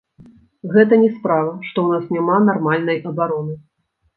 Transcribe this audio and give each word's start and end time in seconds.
Гэта 0.75 0.93
не 1.03 1.09
справа, 1.17 1.53
што 1.67 1.77
ў 1.83 1.87
нас 1.99 2.09
няма 2.17 2.41
нармальнай 2.49 2.97
абароны. 3.11 3.53